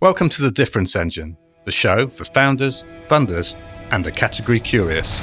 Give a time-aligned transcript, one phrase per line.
[0.00, 3.54] Welcome to The Difference Engine, the show for founders, funders,
[3.90, 5.20] and the category curious.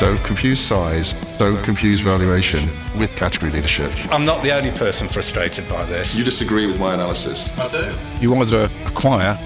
[0.00, 2.66] Don't confuse size, don't confuse valuation
[2.98, 3.92] with category leadership.
[4.10, 6.16] I'm not the only person frustrated by this.
[6.16, 7.50] You disagree with my analysis.
[7.58, 7.94] I do.
[8.22, 9.38] You either acquire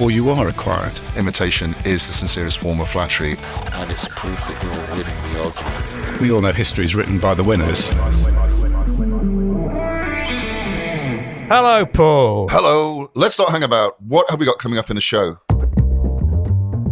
[0.00, 0.98] or you are acquired.
[1.16, 3.36] Imitation is the sincerest form of flattery.
[3.74, 6.20] and it's proof that you're winning the argument.
[6.20, 7.90] We all know history is written by the winners.
[11.52, 12.48] Hello, Paul.
[12.48, 14.00] Hello, let's not hang about.
[14.00, 15.36] What have we got coming up in the show?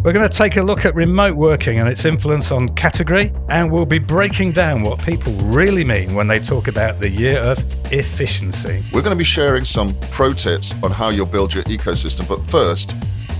[0.02, 3.70] We're going to take a look at remote working and its influence on category, and
[3.70, 7.60] we'll be breaking down what people really mean when they talk about the year of
[7.92, 8.82] efficiency.
[8.92, 12.28] We're going to be sharing some pro tips on how you'll build your ecosystem.
[12.28, 12.96] But first,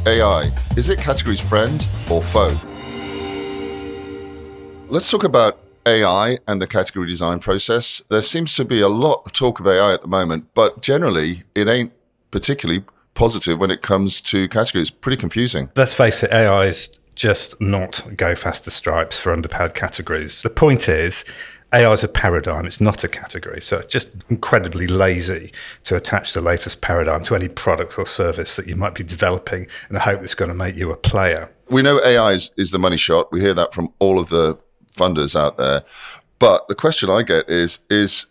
[0.06, 0.52] AI.
[0.76, 2.56] Is it category's friend or foe?
[4.88, 8.02] Let's talk about AI and the category design process.
[8.10, 11.42] There seems to be a lot of talk of AI at the moment, but generally,
[11.54, 11.92] it ain't
[12.30, 14.90] particularly positive when it comes to categories.
[14.90, 15.70] Pretty confusing.
[15.74, 20.42] Let's face it, AI is just not go faster stripes for underpowered categories.
[20.42, 21.24] The point is,
[21.72, 23.60] AI is a paradigm, it's not a category.
[23.60, 25.52] So it's just incredibly lazy
[25.84, 29.66] to attach the latest paradigm to any product or service that you might be developing
[29.88, 31.50] and hope it's going to make you a player.
[31.70, 33.32] We know AI is, is the money shot.
[33.32, 34.58] We hear that from all of the
[34.98, 35.82] funders out there.
[36.38, 38.26] But the question I get is, is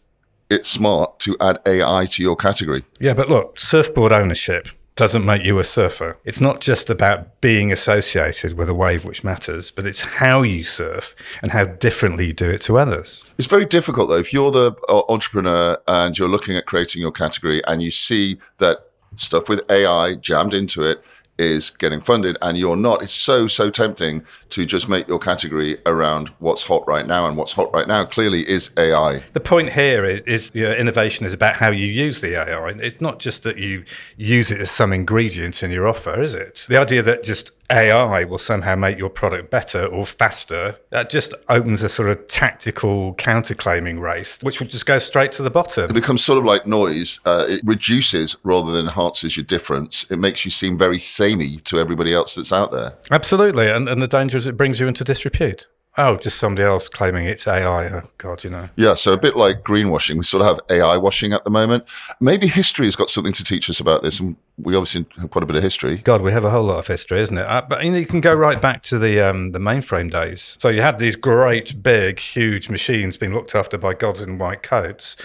[0.49, 2.83] it smart to add AI to your category?
[2.99, 6.17] Yeah, but look, surfboard ownership doesn't make you a surfer.
[6.25, 10.63] It's not just about being associated with a wave which matters, but it's how you
[10.63, 13.23] surf and how differently you do it to others.
[13.37, 14.17] It's very difficult though.
[14.17, 18.39] If you're the uh, entrepreneur and you're looking at creating your category and you see
[18.57, 18.87] that
[19.17, 21.03] stuff with AI jammed into it
[21.39, 25.77] is getting funded and you're not, it's so, so tempting to just make your category
[25.85, 27.27] around what's hot right now.
[27.27, 29.23] And what's hot right now clearly is AI.
[29.33, 32.69] The point here is, is know, innovation is about how you use the AI.
[32.79, 33.83] It's not just that you
[34.15, 36.65] use it as some ingredient in your offer, is it?
[36.67, 41.33] The idea that just AI will somehow make your product better or faster, that just
[41.49, 45.89] opens a sort of tactical counterclaiming race, which would just go straight to the bottom.
[45.89, 47.19] It becomes sort of like noise.
[47.25, 50.05] Uh, it reduces rather than enhances your difference.
[50.09, 52.97] It makes you seem very samey to everybody else that's out there.
[53.11, 53.69] Absolutely.
[53.69, 55.67] And, and the danger is it brings you into disrepute.
[55.99, 57.87] Oh, just somebody else claiming it's AI.
[57.87, 58.69] Oh, God, you know.
[58.75, 61.85] Yeah, so a bit like greenwashing, we sort of have AI washing at the moment.
[62.19, 65.41] Maybe history has got something to teach us about this, and we obviously have quite
[65.41, 65.97] a bit of history.
[65.97, 67.47] God, we have a whole lot of history, isn't it?
[67.47, 70.55] Uh, but you know, you can go right back to the um, the mainframe days.
[70.59, 74.61] So you had these great, big, huge machines being looked after by gods in white
[74.61, 75.17] coats,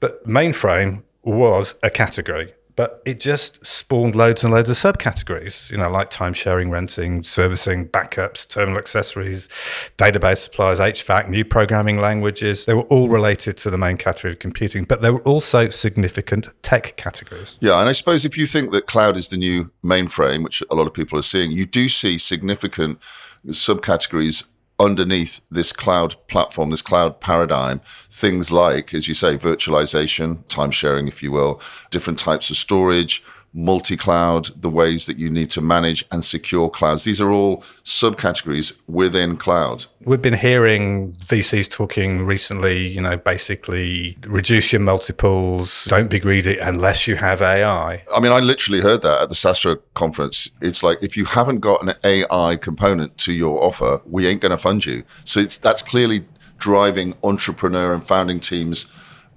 [0.00, 2.54] but mainframe was a category.
[2.78, 7.24] But it just spawned loads and loads of subcategories, you know, like time sharing, renting,
[7.24, 9.48] servicing, backups, terminal accessories,
[9.96, 12.66] database suppliers, HVAC, new programming languages.
[12.66, 16.50] They were all related to the main category of computing, but they were also significant
[16.62, 17.58] tech categories.
[17.60, 20.76] Yeah, and I suppose if you think that cloud is the new mainframe, which a
[20.76, 23.00] lot of people are seeing, you do see significant
[23.48, 24.44] subcategories
[24.80, 27.80] underneath this cloud platform, this cloud paradigm.
[28.10, 33.22] Things like, as you say, virtualization, time sharing, if you will, different types of storage,
[33.58, 37.02] multi cloud, the ways that you need to manage and secure clouds.
[37.02, 39.86] These are all subcategories within cloud.
[40.04, 46.56] We've been hearing VCs talking recently, you know, basically reduce your multiples, don't be greedy
[46.58, 48.04] unless you have AI.
[48.14, 50.48] I mean, I literally heard that at the SaaStr conference.
[50.62, 54.50] It's like if you haven't got an AI component to your offer, we ain't going
[54.50, 55.02] to fund you.
[55.24, 56.24] So it's that's clearly
[56.58, 58.86] driving entrepreneur and founding teams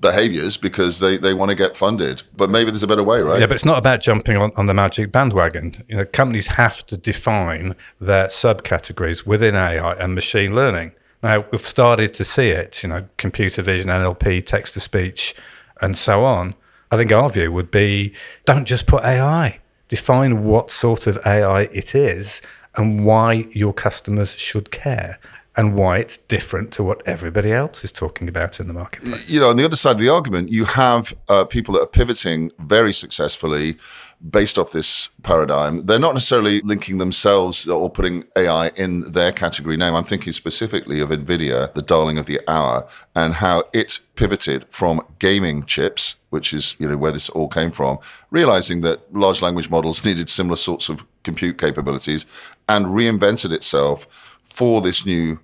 [0.01, 2.23] behaviors because they, they want to get funded.
[2.35, 3.39] But maybe there's a better way, right?
[3.39, 5.83] Yeah, but it's not about jumping on, on the magic bandwagon.
[5.87, 10.93] You know, companies have to define their subcategories within AI and machine learning.
[11.23, 15.35] Now, we've started to see it, you know, computer vision, NLP, text to speech,
[15.79, 16.55] and so on.
[16.89, 18.13] I think our view would be
[18.45, 19.59] don't just put AI.
[19.87, 22.41] Define what sort of AI it is
[22.75, 25.19] and why your customers should care
[25.57, 29.29] and why it's different to what everybody else is talking about in the marketplace.
[29.29, 31.87] you know, on the other side of the argument, you have uh, people that are
[31.87, 33.75] pivoting very successfully
[34.29, 35.85] based off this paradigm.
[35.85, 39.95] They're not necessarily linking themselves or putting AI in their category name.
[39.95, 45.01] I'm thinking specifically of NVIDIA, the darling of the hour, and how it pivoted from
[45.19, 47.97] gaming chips, which is, you know, where this all came from,
[48.29, 52.25] realizing that large language models needed similar sorts of compute capabilities
[52.69, 54.07] and reinvented itself
[54.43, 55.39] for this new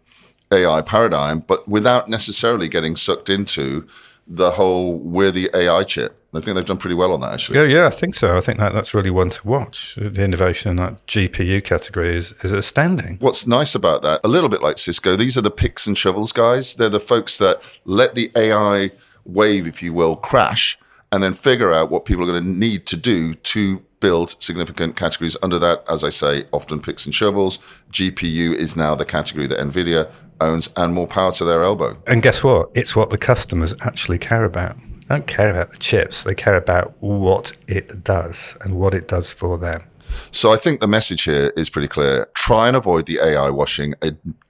[0.52, 3.88] AI paradigm, but without necessarily getting sucked into
[4.28, 6.14] the whole we're the AI chip.
[6.34, 7.58] I think they've done pretty well on that actually.
[7.58, 8.38] Yeah, yeah, I think so.
[8.38, 9.96] I think that that's really one to watch.
[9.96, 13.18] The innovation in that GPU category is, is astounding.
[13.20, 16.32] What's nice about that, a little bit like Cisco, these are the picks and shovels
[16.32, 16.76] guys.
[16.76, 18.92] They're the folks that let the AI
[19.26, 20.78] wave, if you will, crash
[21.12, 24.96] and then figure out what people are going to need to do to build significant
[24.96, 25.84] categories under that.
[25.90, 27.60] As I say, often picks and shovels.
[27.92, 30.12] GPU is now the category that NVIDIA
[30.42, 31.98] owns, and more power to their elbow.
[32.06, 32.70] And guess what?
[32.76, 34.78] It's what the customers actually care about.
[34.78, 39.08] They don't care about the chips, they care about what it does and what it
[39.08, 39.84] does for them.
[40.32, 42.28] So I think the message here is pretty clear.
[42.34, 43.94] Try and avoid the AI washing.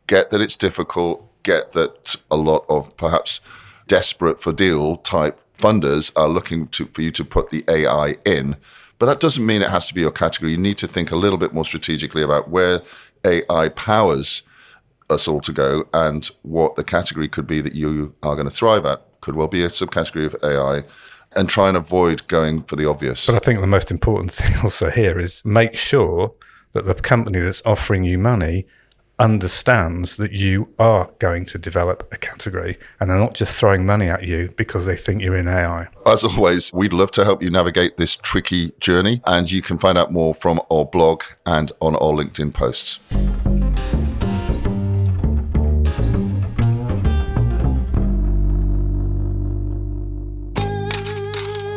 [0.08, 3.42] Get that it's difficult, get that a lot of perhaps
[3.88, 8.56] desperate for deal type funders are looking to, for you to put the AI in.
[9.00, 10.52] But that doesn't mean it has to be your category.
[10.52, 12.82] You need to think a little bit more strategically about where
[13.26, 14.42] AI powers
[15.10, 18.54] us all to go and what the category could be that you are going to
[18.54, 19.04] thrive at.
[19.22, 20.84] Could well be a subcategory of AI
[21.36, 23.26] and try and avoid going for the obvious.
[23.26, 26.34] But I think the most important thing also here is make sure
[26.74, 28.68] that the company that's offering you money
[29.20, 34.10] understands that you are going to develop a category and they're not just throwing money
[34.10, 35.88] at you because they think you're in AI.
[36.06, 39.98] As always, we'd love to help you navigate this tricky journey, and you can find
[39.98, 43.00] out more from our blog and on our LinkedIn posts.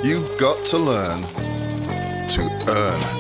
[0.05, 1.21] You've got to learn
[2.29, 3.20] to earn.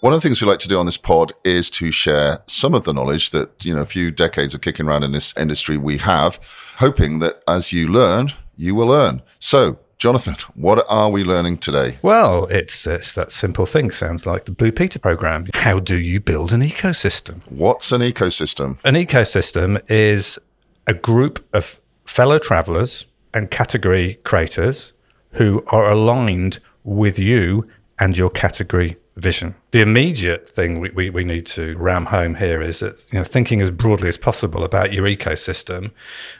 [0.00, 2.72] One of the things we like to do on this pod is to share some
[2.72, 5.76] of the knowledge that, you know, a few decades of kicking around in this industry
[5.76, 6.38] we have,
[6.76, 9.22] hoping that as you learn, you will earn.
[9.40, 11.98] So, Jonathan, what are we learning today?
[12.02, 13.90] Well, it's, it's that simple thing.
[13.90, 15.48] Sounds like the Blue Peter program.
[15.52, 17.40] How do you build an ecosystem?
[17.48, 18.78] What's an ecosystem?
[18.84, 20.38] An ecosystem is
[20.86, 23.04] a group of fellow travelers
[23.34, 24.92] and category creators
[25.32, 27.66] who are aligned with you
[27.98, 29.54] and your category vision.
[29.72, 33.24] The immediate thing we, we, we, need to ram home here is that you know
[33.24, 35.90] thinking as broadly as possible about your ecosystem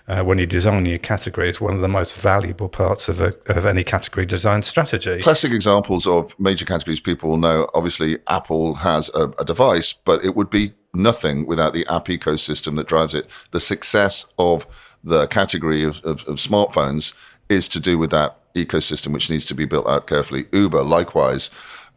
[0.07, 3.35] uh, when you design your category is one of the most valuable parts of, a,
[3.47, 5.21] of any category design strategy.
[5.21, 7.69] Classic examples of major categories people know.
[7.75, 12.77] Obviously, Apple has a, a device, but it would be nothing without the app ecosystem
[12.77, 13.29] that drives it.
[13.51, 14.67] The success of
[15.03, 17.13] the category of, of, of smartphones
[17.49, 20.47] is to do with that ecosystem, which needs to be built out carefully.
[20.53, 21.51] Uber, likewise,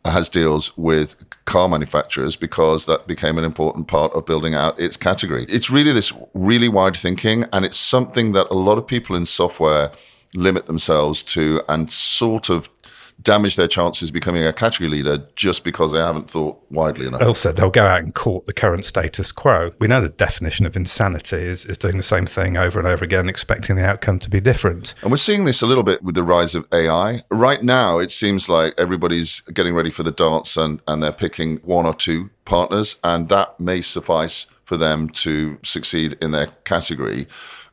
[0.06, 1.15] has deals with
[1.45, 5.45] car manufacturers because that became an important part of building out its category.
[5.48, 9.25] It's really this really wide thinking, and it's something that a lot of people in
[9.25, 9.92] software
[10.33, 12.69] limit themselves to and sort of
[13.23, 17.21] damage their chances of becoming a category leader just because they haven't thought widely enough.
[17.21, 19.71] Also, they'll go out and court the current status quo.
[19.79, 23.03] We know the definition of insanity is, is doing the same thing over and over
[23.03, 24.95] again, expecting the outcome to be different.
[25.01, 27.21] And we're seeing this a little bit with the rise of AI.
[27.29, 31.57] Right now, it seems like everybody's getting ready for the dance and, and they're picking
[31.57, 37.27] one or two partners, and that may suffice for them to succeed in their category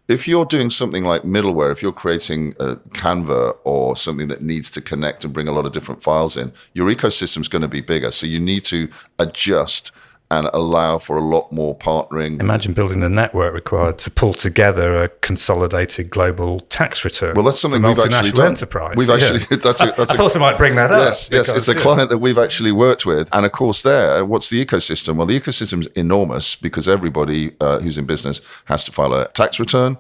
[0.09, 4.71] if you're doing something like middleware, if you're creating a Canva or something that needs
[4.71, 7.69] to connect and bring a lot of different files in, your ecosystem is going to
[7.69, 8.11] be bigger.
[8.11, 8.89] So you need to
[9.19, 9.93] adjust
[10.31, 12.39] and allow for a lot more partnering.
[12.41, 17.35] Imagine building the network required to pull together a consolidated global tax return.
[17.35, 18.49] Well, that's something we've actually done.
[18.49, 18.97] Enterprise.
[18.97, 19.57] We've actually yeah.
[19.63, 21.01] that's a, that's I, I thought I might bring that up.
[21.01, 21.83] Yes, yes, it's a yes.
[21.83, 25.17] client that we've actually worked with, and of course, there, what's the ecosystem?
[25.17, 29.59] Well, the ecosystem's enormous because everybody uh, who's in business has to file a tax
[29.59, 29.97] return,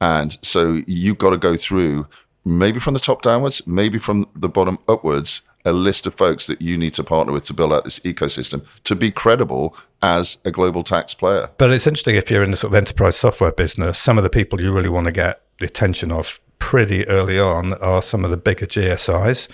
[0.00, 2.06] and so you've got to go through
[2.44, 6.60] maybe from the top downwards, maybe from the bottom upwards a list of folks that
[6.60, 10.50] you need to partner with to build out this ecosystem to be credible as a
[10.50, 11.50] global tax player.
[11.58, 14.30] But it's interesting if you're in the sort of enterprise software business, some of the
[14.30, 18.30] people you really want to get the attention of pretty early on are some of
[18.30, 19.48] the bigger GSIs.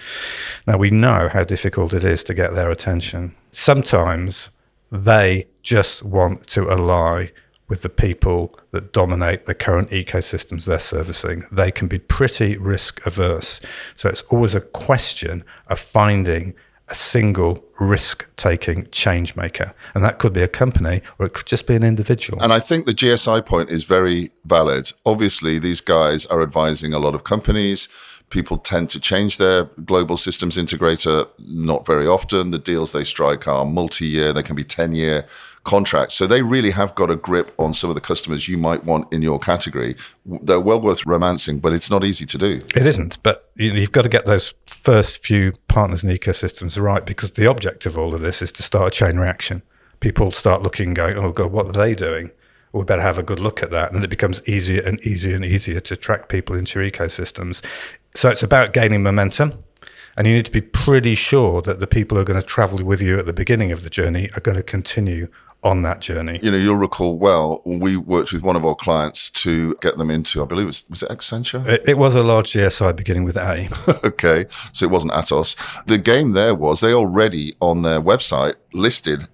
[0.67, 3.35] Now, we know how difficult it is to get their attention.
[3.51, 4.51] Sometimes
[4.93, 7.29] they just want to ally
[7.71, 11.47] with the people that dominate the current ecosystems they're servicing.
[11.51, 13.61] They can be pretty risk averse.
[13.95, 16.55] So it's always a question of finding
[16.89, 19.73] a single risk taking change maker.
[19.95, 22.43] And that could be a company or it could just be an individual.
[22.43, 24.93] And I think the GSI point is very valid.
[25.07, 27.89] Obviously, these guys are advising a lot of companies.
[28.31, 32.51] People tend to change their global systems integrator not very often.
[32.51, 35.25] The deals they strike are multi year, they can be 10 year
[35.65, 36.15] contracts.
[36.15, 39.13] So they really have got a grip on some of the customers you might want
[39.13, 39.97] in your category.
[40.25, 42.61] They're well worth romancing, but it's not easy to do.
[42.75, 47.33] It isn't, but you've got to get those first few partners and ecosystems right because
[47.33, 49.63] the object of all of this is to start a chain reaction.
[50.01, 52.31] People start looking, going, "Oh God, what are they doing?"
[52.73, 53.93] we better have a good look at that.
[53.93, 57.63] And it becomes easier and easier and easier to track people into your ecosystems.
[58.15, 59.65] So it's about gaining momentum.
[60.17, 62.85] And you need to be pretty sure that the people who are going to travel
[62.85, 65.29] with you at the beginning of the journey are going to continue
[65.63, 66.39] on that journey.
[66.43, 70.11] You know, you'll recall well, we worked with one of our clients to get them
[70.11, 71.67] into, I believe it was, was it Accenture?
[71.67, 73.69] It, it was a large GSI beginning with A.
[74.05, 75.57] okay, so it wasn't Atos.
[75.87, 79.29] The game there was they already on their website listed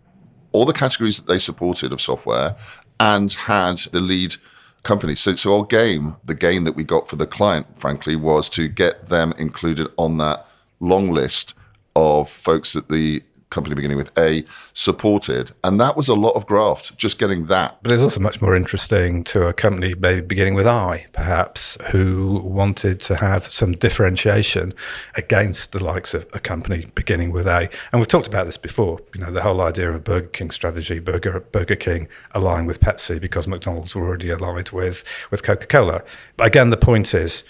[0.52, 2.56] all the categories that they supported of software
[2.98, 4.36] and had the lead
[4.82, 5.14] company.
[5.14, 8.68] So, so our game, the game that we got for the client, frankly, was to
[8.68, 10.46] get them included on that
[10.80, 11.54] long list
[11.94, 15.52] of folks that the company beginning with A supported.
[15.62, 17.78] And that was a lot of graft, just getting that.
[17.82, 22.40] But it's also much more interesting to a company maybe beginning with I, perhaps, who
[22.40, 24.74] wanted to have some differentiation
[25.14, 27.68] against the likes of a company beginning with A.
[27.92, 30.98] And we've talked about this before, you know, the whole idea of Burger King strategy,
[30.98, 36.02] Burger Burger King aligned with Pepsi because McDonald's were already allied with, with Coca-Cola.
[36.36, 37.44] But again, the point is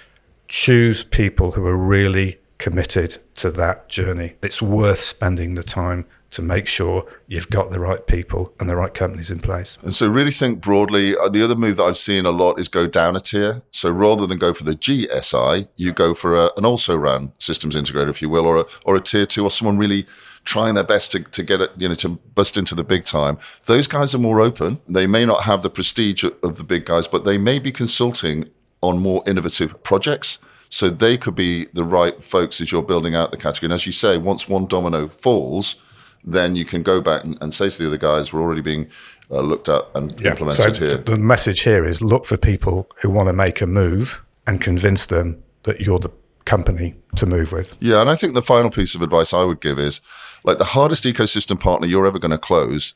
[0.49, 4.35] choose people who are really committed to that journey.
[4.43, 8.77] It's worth spending the time to make sure you've got the right people and the
[8.77, 9.79] right companies in place.
[9.83, 11.17] And so, really think broadly.
[11.17, 13.63] Uh, the other move that I've seen a lot is go down a tier.
[13.71, 17.77] So, rather than go for the GSI, you go for a, an also ran systems
[17.77, 20.07] integrator, if you will, or a, or a tier two, or someone really
[20.45, 23.37] trying their best to, to get it, you know, to bust into the big time.
[23.67, 24.81] Those guys are more open.
[24.89, 28.49] They may not have the prestige of the big guys, but they may be consulting
[28.81, 30.39] on more innovative projects.
[30.68, 33.66] So they could be the right folks as you're building out the category.
[33.66, 35.76] And as you say, once one domino falls,
[36.25, 38.88] then you can go back and, and say to the other guys, we're already being
[39.30, 40.96] uh, looked at and yeah, implemented so here.
[40.96, 45.06] The message here is look for people who want to make a move and convince
[45.06, 46.11] them that you're the
[46.44, 47.75] company to move with.
[47.80, 50.00] Yeah, and I think the final piece of advice I would give is
[50.44, 52.94] like the hardest ecosystem partner you're ever going to close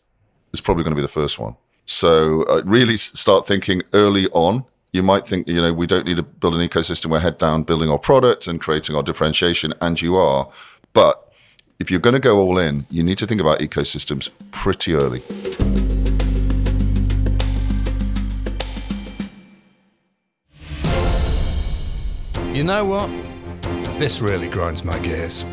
[0.52, 1.56] is probably going to be the first one.
[1.84, 6.16] So uh, really start thinking early on you might think, you know, we don't need
[6.16, 7.10] to build an ecosystem.
[7.10, 10.50] We're head down building our product and creating our differentiation, and you are.
[10.92, 11.32] But
[11.78, 15.22] if you're going to go all in, you need to think about ecosystems pretty early.
[22.52, 23.08] You know what?
[24.00, 25.44] This really grinds my gears.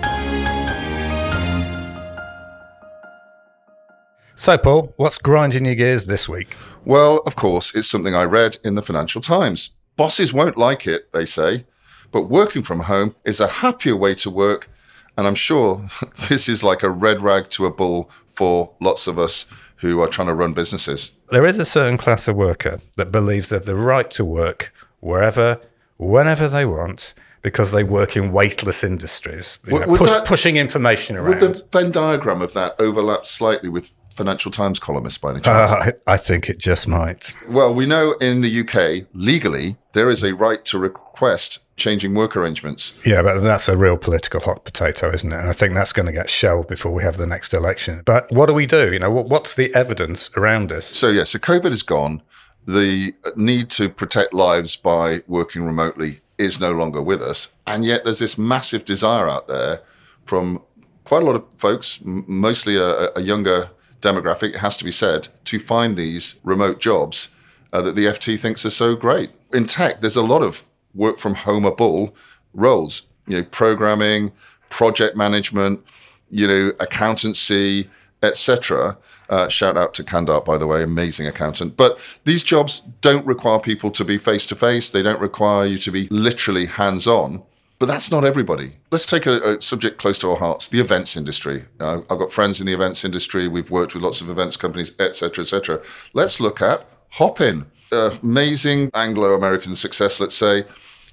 [4.48, 6.56] So, Paul, what's grinding your gears this week?
[6.86, 9.72] Well, of course, it's something I read in the Financial Times.
[9.98, 11.66] Bosses won't like it, they say,
[12.14, 14.70] but working from home is a happier way to work.
[15.18, 15.84] And I'm sure
[16.30, 19.48] this is like a red rag to a bull for lots of us
[19.80, 21.12] who are trying to run businesses.
[21.30, 24.74] There is a certain class of worker that believes they have the right to work
[25.02, 25.60] wherever,
[25.98, 31.42] whenever they want because they work in weightless industries, know, push, that, pushing information around.
[31.42, 35.72] Would the Venn diagram of that overlap slightly with Financial Times columnist by any chance?
[35.72, 37.34] Uh, I think it just might.
[37.48, 42.36] Well, we know in the UK, legally, there is a right to request changing work
[42.36, 42.94] arrangements.
[43.06, 45.40] Yeah, but that's a real political hot potato, isn't it?
[45.40, 48.02] And I think that's going to get shelved before we have the next election.
[48.04, 48.92] But what do we do?
[48.92, 50.88] You know, what's the evidence around this?
[50.88, 52.24] So, yeah, so COVID is gone.
[52.66, 57.52] The need to protect lives by working remotely is no longer with us.
[57.68, 59.82] And yet there's this massive desire out there
[60.26, 60.62] from
[61.06, 63.70] quite a lot of folks, mostly a, a younger
[64.02, 67.30] demographic, it has to be said, to find these remote jobs
[67.74, 69.32] uh, that the FT thinks are so great.
[69.54, 70.64] In tech, there's a lot of
[70.94, 72.14] work from homeable
[72.54, 74.32] roles, you know, programming,
[74.70, 75.84] project management,
[76.30, 77.90] you know, accountancy,
[78.24, 78.98] etc.
[79.30, 81.78] Uh, shout out to Kandart, by the way, amazing accountant.
[81.78, 84.90] But these jobs don't require people to be face to face.
[84.90, 87.44] They don't require you to be literally hands on.
[87.80, 88.72] But that's not everybody.
[88.90, 91.66] Let's take a, a, subject close to our hearts: the events industry.
[91.80, 93.48] Uh, I've got friends in the events industry.
[93.48, 95.82] We've worked with lots of events companies, etc., etc.
[96.14, 100.20] Let's look at Hopin, uh, amazing Anglo-American success.
[100.20, 100.64] Let's say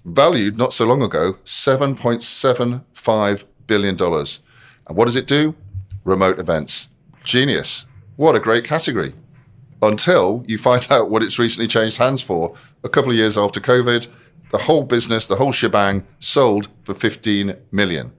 [0.06, 4.40] valued not so long ago, seven point seven five billion dollars.
[4.86, 5.54] And what does it do?
[6.04, 6.88] Remote events.
[7.24, 7.86] Genius.
[8.16, 9.12] What a great category.
[9.82, 13.60] Until you find out what it's recently changed hands for a couple of years after
[13.60, 14.06] COVID
[14.50, 18.12] the whole business, the whole shebang sold for 15 million.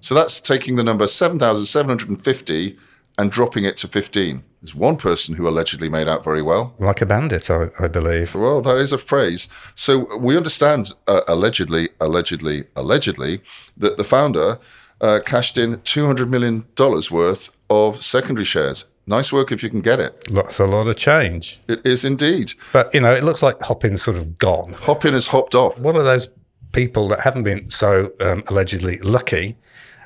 [0.00, 2.76] So that's taking the number 7,750
[3.18, 4.44] and dropping it to 15.
[4.60, 6.74] There's one person who allegedly made out very well.
[6.78, 8.34] Like a bandit, I, I believe.
[8.34, 9.48] Well, that is a phrase.
[9.74, 13.40] So we understand, uh, allegedly, allegedly, allegedly,
[13.76, 14.58] that the founder
[15.00, 16.66] uh, cashed in $200 million
[17.10, 20.24] worth of secondary shares nice work if you can get it.
[20.30, 21.60] That's a lot of change.
[21.68, 22.52] It is indeed.
[22.72, 24.74] But, you know, it looks like Hopin's sort of gone.
[24.74, 25.80] Hopin has hopped off.
[25.80, 26.28] What are those
[26.72, 29.56] people that haven't been so um, allegedly lucky?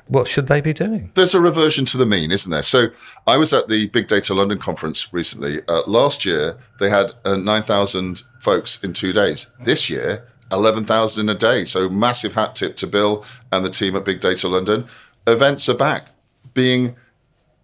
[0.07, 1.11] What should they be doing?
[1.13, 2.63] There's a reversion to the mean, isn't there?
[2.63, 2.87] So
[3.25, 5.61] I was at the Big Data London conference recently.
[5.67, 9.47] Uh, last year, they had uh, 9,000 folks in two days.
[9.61, 11.65] This year, 11,000 in a day.
[11.65, 14.85] So massive hat tip to Bill and the team at Big Data London.
[15.25, 16.09] Events are back,
[16.53, 16.95] being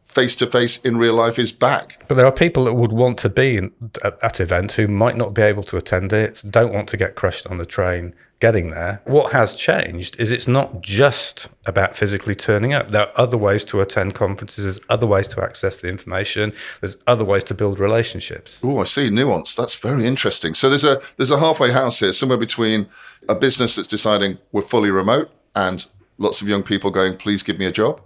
[0.09, 2.03] face to face in real life is back.
[2.07, 3.71] But there are people that would want to be in,
[4.03, 7.15] at that event who might not be able to attend it, don't want to get
[7.15, 9.01] crushed on the train getting there.
[9.05, 12.89] What has changed is it's not just about physically turning up.
[12.91, 16.97] There are other ways to attend conferences, there's other ways to access the information, there's
[17.05, 18.59] other ways to build relationships.
[18.63, 19.55] Oh, I see nuance.
[19.55, 20.53] That's very interesting.
[20.53, 22.87] So there's a there's a halfway house here, somewhere between
[23.27, 25.85] a business that's deciding we're fully remote and
[26.17, 28.01] lots of young people going, please give me a job,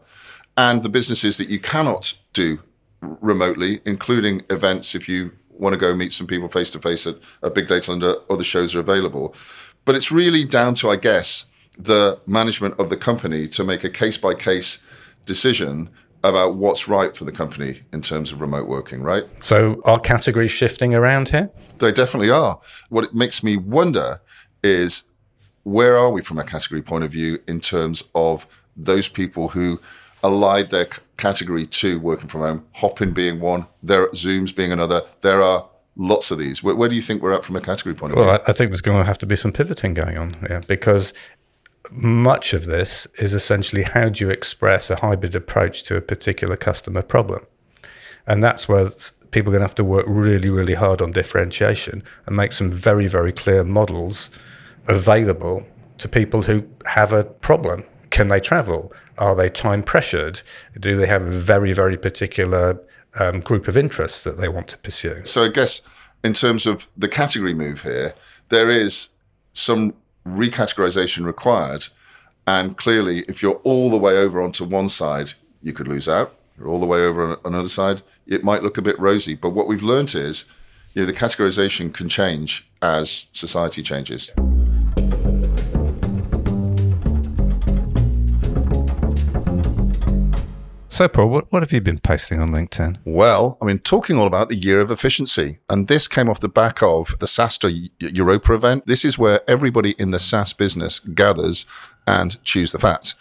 [0.57, 2.60] and the businesses that you cannot do
[3.01, 7.15] remotely, including events if you want to go meet some people face to face at,
[7.43, 9.36] at Big Data London, other shows are available.
[9.86, 11.45] But it's really down to, I guess,
[11.77, 14.79] the management of the company to make a case by case
[15.25, 15.89] decision
[16.24, 19.25] about what's right for the company in terms of remote working, right?
[19.39, 21.51] So are categories shifting around here?
[21.79, 22.60] They definitely are.
[22.89, 24.22] What it makes me wonder
[24.63, 25.03] is
[25.63, 29.81] where are we from a category point of view in terms of those people who
[30.24, 35.01] allied their c- category to working from home, Hopin being one, there Zooms being another.
[35.22, 36.63] There are lots of these.
[36.63, 38.25] Where, where do you think we're at from a category point of view?
[38.25, 40.62] Well, I, I think there's going to have to be some pivoting going on here
[40.68, 41.13] because
[41.92, 46.56] much of this is essentially how do you express a hybrid approach to a particular
[46.56, 47.46] customer problem?
[48.25, 48.89] And that's where
[49.32, 52.72] people are going to have to work really, really hard on differentiation and make some
[52.72, 54.30] very, very clear models
[54.88, 55.65] available
[55.98, 57.84] to people who have a problem.
[58.13, 58.93] Can they travel?
[59.17, 60.43] Are they time pressured?
[60.79, 62.79] Do they have a very, very particular
[63.15, 65.25] um, group of interests that they want to pursue?
[65.25, 65.82] So I guess
[66.24, 68.13] in terms of the category move here,
[68.50, 69.10] there is
[69.53, 69.96] some
[70.27, 71.88] recategorization required.
[72.46, 76.36] And clearly, if you're all the way over onto one side, you could lose out.
[76.55, 79.34] You're all the way over on another side, it might look a bit rosy.
[79.34, 80.46] But what we've learned is,
[80.93, 84.29] you know, the categorization can change as society changes.
[90.94, 93.00] So, Paul, what, what have you been posting on LinkedIn?
[93.04, 95.58] Well, I mean, talking all about the year of efficiency.
[95.68, 98.86] And this came off the back of the SaaStr Europa event.
[98.86, 101.66] This is where everybody in the SaaS business gathers
[102.06, 103.16] and chews the fat.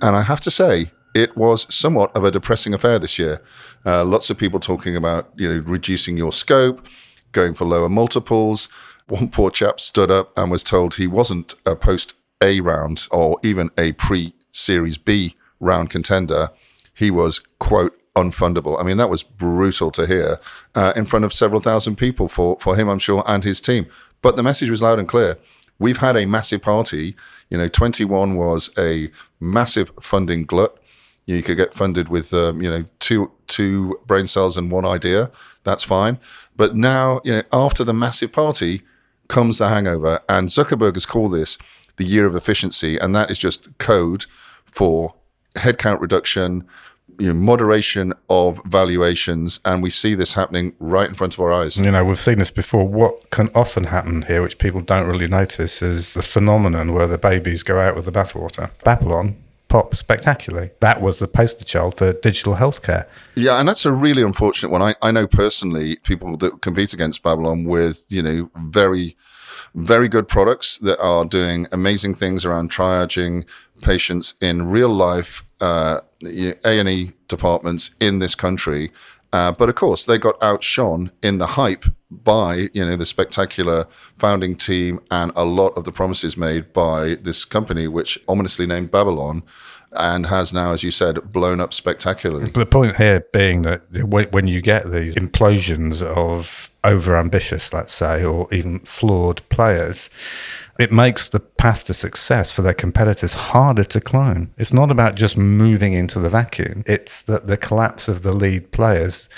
[0.00, 3.42] And I have to say, it was somewhat of a depressing affair this year.
[3.84, 6.86] Uh, lots of people talking about, you know, reducing your scope,
[7.32, 8.70] going for lower multiples.
[9.08, 13.38] One poor chap stood up and was told he wasn't a post A round or
[13.44, 16.48] even a pre Series B round contender
[16.98, 18.78] he was quote unfundable.
[18.80, 20.40] I mean, that was brutal to hear
[20.74, 23.86] uh, in front of several thousand people for for him, I'm sure, and his team.
[24.20, 25.38] But the message was loud and clear.
[25.78, 27.14] We've had a massive party.
[27.50, 30.76] You know, 21 was a massive funding glut.
[31.24, 35.30] You could get funded with, um, you know, two two brain cells and one idea.
[35.62, 36.18] That's fine.
[36.56, 38.82] But now, you know, after the massive party
[39.28, 41.58] comes the hangover, and Zuckerberg has called this
[41.96, 44.26] the year of efficiency, and that is just code
[44.64, 45.14] for
[45.58, 46.66] headcount reduction,
[47.18, 51.52] you know, moderation of valuations, and we see this happening right in front of our
[51.52, 51.76] eyes.
[51.76, 52.86] You know, we've seen this before.
[52.86, 57.18] What can often happen here, which people don't really notice, is the phenomenon where the
[57.18, 58.70] babies go out with the bathwater.
[58.84, 59.36] Babylon
[59.68, 60.70] pop spectacularly.
[60.80, 63.06] That was the poster child for digital healthcare.
[63.36, 64.82] Yeah, and that's a really unfortunate one.
[64.82, 69.16] I, I know personally people that compete against Babylon with, you know, very,
[69.74, 73.44] very good products that are doing amazing things around triaging
[73.82, 78.90] patients in real life uh, A&E departments in this country.
[79.32, 83.86] Uh, but of course, they got outshone in the hype by you know the spectacular
[84.16, 88.90] founding team and a lot of the promises made by this company, which ominously named
[88.90, 89.42] Babylon,
[89.92, 92.50] and has now, as you said, blown up spectacularly.
[92.50, 98.52] The point here being that when you get these implosions of overambitious, let's say, or
[98.52, 100.10] even flawed players,
[100.78, 104.52] it makes the path to success for their competitors harder to climb.
[104.58, 108.70] It's not about just moving into the vacuum, it's that the collapse of the lead
[108.70, 109.28] players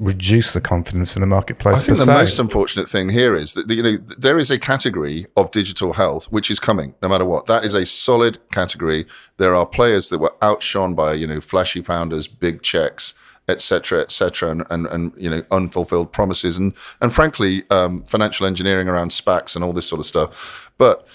[0.00, 1.76] reduce the confidence in the marketplace.
[1.76, 2.12] I think the se.
[2.12, 6.26] most unfortunate thing here is that you know there is a category of digital health
[6.32, 7.46] which is coming no matter what.
[7.46, 9.04] That is a solid category.
[9.36, 13.14] There are players that were outshone by you know flashy founders, big checks,
[13.46, 18.88] etc., etc., and, and and you know unfulfilled promises and and frankly um, financial engineering
[18.88, 20.72] around SPACs and all this sort of stuff.
[20.78, 21.06] But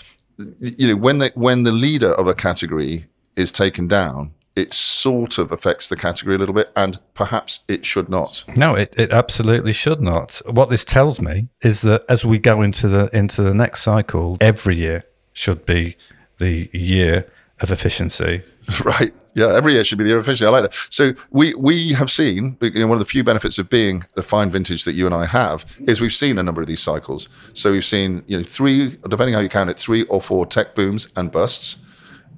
[0.59, 4.33] you know when the when the leader of a category is taken down.
[4.55, 8.43] It sort of affects the category a little bit, and perhaps it should not.
[8.55, 10.41] No, it, it absolutely should not.
[10.45, 14.37] What this tells me is that as we go into the into the next cycle,
[14.39, 15.97] every year should be
[16.37, 18.43] the year of efficiency.
[18.83, 19.13] Right.
[19.35, 19.55] Yeah.
[19.55, 20.47] Every year should be the year of efficiency.
[20.47, 20.73] I like that.
[20.89, 24.23] So we we have seen you know, one of the few benefits of being the
[24.23, 27.29] fine vintage that you and I have is we've seen a number of these cycles.
[27.53, 30.73] So we've seen you know three, depending how you count it, three or four tech
[30.73, 31.75] booms and busts.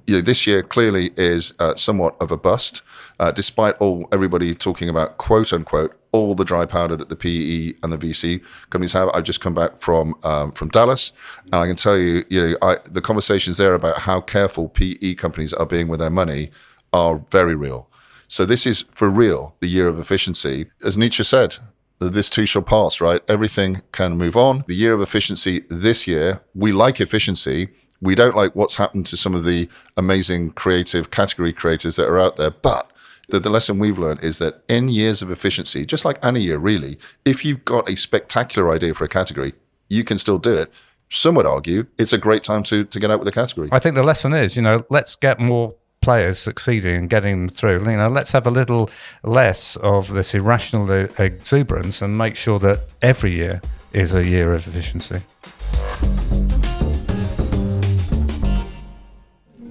[0.08, 2.80] You know, this year clearly is uh, somewhat of a bust,
[3.20, 7.78] uh, despite all everybody talking about quote unquote all the dry powder that the PE
[7.82, 9.10] and the VC companies have.
[9.12, 11.12] I've just come back from um, from Dallas,
[11.44, 15.14] and I can tell you, you know, I, the conversations there about how careful PE
[15.14, 16.50] companies are being with their money
[16.94, 17.90] are very real.
[18.28, 21.56] So this is for real the year of efficiency, as Nietzsche said.
[22.00, 23.20] This too shall pass, right?
[23.28, 24.64] Everything can move on.
[24.68, 29.16] The year of efficiency this year, we like efficiency we don't like what's happened to
[29.16, 32.50] some of the amazing creative category creators that are out there.
[32.50, 32.90] But
[33.28, 36.58] the, the lesson we've learned is that in years of efficiency, just like any year,
[36.58, 39.54] really, if you've got a spectacular idea for a category,
[39.88, 40.72] you can still do it.
[41.10, 43.68] Some would argue it's a great time to, to get out with a category.
[43.72, 47.48] I think the lesson is, you know, let's get more players succeeding and getting them
[47.48, 47.80] through.
[47.90, 48.90] You know, let's have a little
[49.22, 53.60] less of this irrational exuberance and make sure that every year
[53.92, 55.22] is a year of efficiency.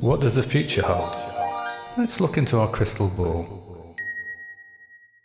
[0.08, 1.98] What does the future hold?
[1.98, 3.93] Let's look into our crystal ball.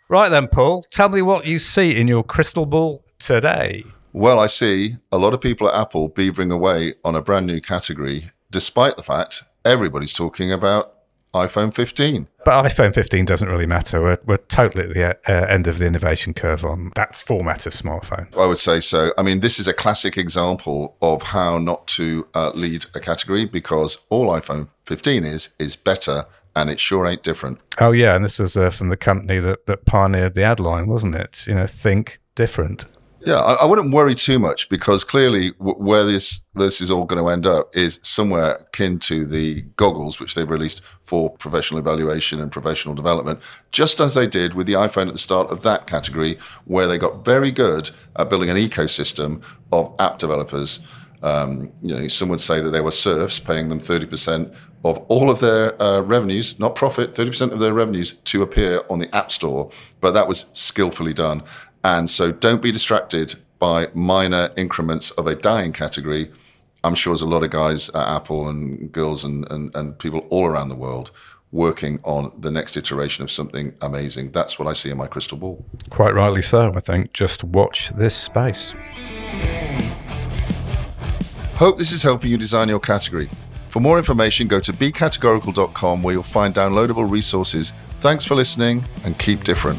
[0.08, 3.84] Right then, Paul, tell me what you see in your crystal ball today.
[4.12, 7.60] Well, I see a lot of people at Apple beavering away on a brand new
[7.60, 10.91] category, despite the fact everybody's talking about
[11.34, 12.28] iPhone 15.
[12.44, 14.02] But iPhone 15 doesn't really matter.
[14.02, 17.72] We're, we're totally at the uh, end of the innovation curve on that format of
[17.72, 18.26] smartphone.
[18.36, 19.12] I would say so.
[19.16, 23.44] I mean, this is a classic example of how not to uh, lead a category
[23.44, 27.58] because all iPhone 15 is is better and it sure ain't different.
[27.80, 28.14] Oh, yeah.
[28.14, 31.46] And this is uh, from the company that, that pioneered the ad line, wasn't it?
[31.46, 32.86] You know, think different.
[33.24, 37.04] Yeah, I, I, wouldn't worry too much because clearly w- where this this is all
[37.04, 41.78] going to end up is somewhere akin to the goggles which they've released for professional
[41.78, 45.62] evaluation and professional development, just as they did with the iPhone at the start of
[45.62, 50.80] that category, where they got very good at building an ecosystem of app developers.
[51.22, 54.52] Um, you know, some would say that they were serfs, paying them thirty percent
[54.84, 58.98] of all of their uh, revenues, not profit, 30% of their revenues to appear on
[58.98, 59.70] the App Store.
[60.00, 61.42] But that was skillfully done.
[61.84, 66.30] And so don't be distracted by minor increments of a dying category.
[66.84, 70.26] I'm sure there's a lot of guys at Apple and girls and, and, and people
[70.30, 71.10] all around the world
[71.52, 74.32] working on the next iteration of something amazing.
[74.32, 75.64] That's what I see in my crystal ball.
[75.90, 77.12] Quite rightly so, I think.
[77.12, 78.74] Just watch this space.
[81.54, 83.28] Hope this is helping you design your category.
[83.68, 87.72] For more information, go to becategorical.com where you'll find downloadable resources.
[87.98, 89.78] Thanks for listening and keep different.